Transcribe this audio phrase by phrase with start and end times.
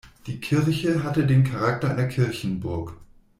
[0.25, 2.95] Die Kirche hatte den Charakter einer Kirchenburg.